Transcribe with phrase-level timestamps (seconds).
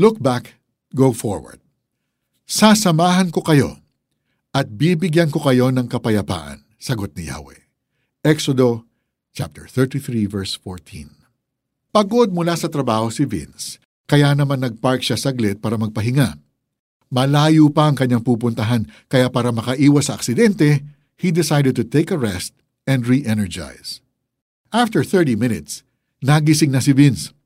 [0.00, 0.56] Look back,
[0.96, 1.60] go forward.
[2.48, 3.84] Sasamahan ko kayo
[4.48, 7.68] at bibigyan ko kayo ng kapayapaan, sagot ni Yahweh.
[8.24, 8.88] Exodo
[9.36, 11.04] chapter 33 verse 14.
[11.92, 13.76] Pagod mula sa trabaho si Vince,
[14.08, 16.40] kaya naman nagpark siya saglit para magpahinga.
[17.12, 20.80] Malayo pa ang kanyang pupuntahan, kaya para makaiwas sa aksidente,
[21.20, 22.56] he decided to take a rest
[22.88, 24.00] and re-energize.
[24.72, 25.84] After 30 minutes,
[26.24, 27.36] nagising na si Vince.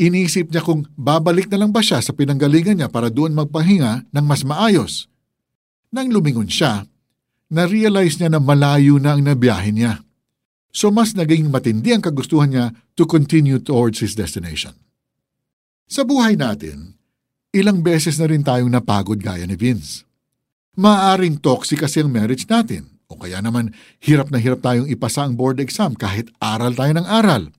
[0.00, 4.24] Inisip niya kung babalik na lang ba siya sa pinanggalingan niya para doon magpahinga ng
[4.24, 5.12] mas maayos.
[5.92, 6.88] Nang lumingon siya,
[7.52, 9.94] na-realize niya na malayo na ang nabiyahin niya.
[10.72, 12.66] So mas naging matindi ang kagustuhan niya
[12.96, 14.72] to continue towards his destination.
[15.84, 16.96] Sa buhay natin,
[17.52, 20.08] ilang beses na rin tayong napagod gaya ni Vince.
[20.80, 25.36] Maaring toxic kasi ang marriage natin o kaya naman hirap na hirap tayong ipasa ang
[25.36, 27.52] board exam kahit aral tayo ng aral.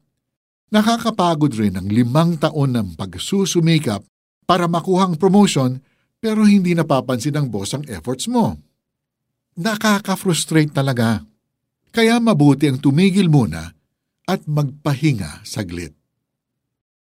[0.71, 4.07] Nakakapagod rin ang limang taon ng pagsusumikap
[4.47, 5.83] para makuha ang promotion
[6.23, 8.55] pero hindi napapansin ng boss ang efforts mo.
[9.59, 11.27] Nakaka-frustrate talaga.
[11.91, 13.67] Kaya mabuti ang tumigil muna
[14.23, 15.91] at magpahinga saglit.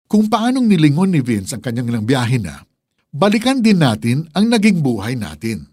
[0.05, 2.61] Kung paanong nilingon ni Vince ang kanyang ilang biyahe na,
[3.09, 5.65] balikan din natin ang naging buhay natin.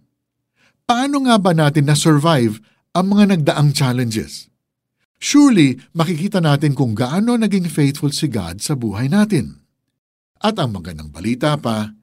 [0.89, 2.57] Paano nga ba natin na-survive
[2.97, 4.52] ang mga nagdaang challenges?
[5.23, 9.63] Surely makikita natin kung gaano naging faithful si God sa buhay natin.
[10.43, 11.95] At ang magandang balita pa,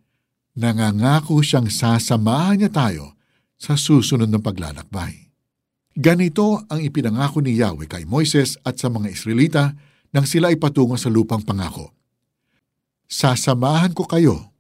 [0.56, 3.20] nangangako siyang sasamahan niya tayo
[3.60, 5.28] sa susunod ng paglalakbay.
[6.00, 9.76] Ganito ang ipinangako ni Yahweh kay Moises at sa mga Israelita
[10.16, 11.92] nang sila ay patungo sa lupang pangako.
[13.12, 14.56] Sasamahan ko kayo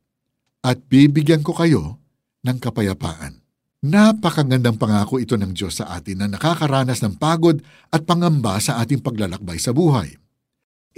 [0.59, 2.03] at bibigyan ko kayo
[2.43, 3.38] ng kapayapaan.
[3.79, 7.63] Napakagandang pangako ito ng Diyos sa atin na nakakaranas ng pagod
[7.95, 10.19] at pangamba sa ating paglalakbay sa buhay.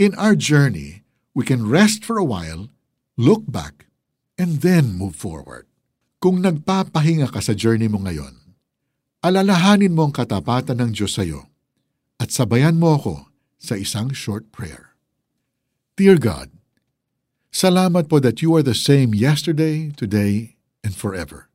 [0.02, 1.06] In our journey,
[1.38, 2.74] we can rest for a while,
[3.22, 3.86] look back,
[4.34, 5.70] and then move forward.
[6.18, 8.34] Kung nagpapahinga ka sa journey mo ngayon,
[9.22, 11.46] alalahanin mo ang katapatan ng Diyos sa iyo
[12.18, 13.30] at sabayan mo ako
[13.62, 14.98] sa isang short prayer.
[16.02, 16.50] Dear God,
[17.54, 21.51] salamat po that you are the same yesterday, today, and forever.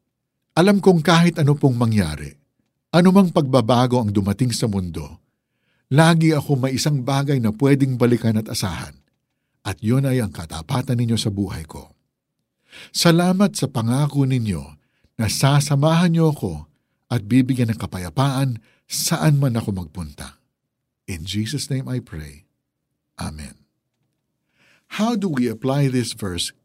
[0.56, 2.32] Alam kong kahit ano pong mangyari,
[2.88, 5.20] anumang pagbabago ang dumating sa mundo,
[5.92, 8.96] lagi ako may isang bagay na pwedeng balikan at asahan,
[9.60, 11.92] at yun ay ang katapatan ninyo sa buhay ko.
[12.88, 14.64] Salamat sa pangako ninyo
[15.20, 16.64] na sasamahan niyo ako
[17.12, 18.56] at bibigyan ng kapayapaan
[18.88, 20.40] saan man ako magpunta.
[21.04, 22.48] In Jesus' name I pray.
[23.20, 23.60] Amen.
[24.96, 26.56] How do we apply this verse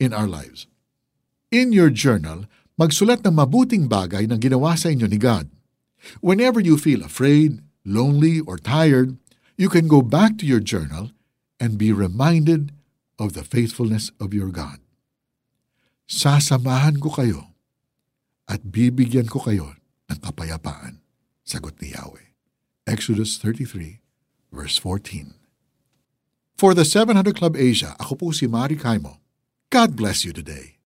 [0.00, 0.64] in our lives?
[1.52, 5.50] In your journal, magsulat ng mabuting bagay na ginawa sa inyo ni God.
[6.20, 9.16] Whenever you feel afraid, lonely, or tired,
[9.56, 11.14] you can go back to your journal
[11.62, 12.74] and be reminded
[13.16, 14.82] of the faithfulness of your God.
[16.04, 17.54] Sasamahan ko kayo
[18.44, 19.78] at bibigyan ko kayo
[20.10, 21.00] ng kapayapaan,
[21.46, 22.36] sagot ni Yahweh.
[22.84, 24.04] Exodus 33,
[24.52, 25.32] verse 14.
[26.54, 29.18] For the 700 Club Asia, ako po si Mari Kaimo.
[29.72, 30.74] God bless you today.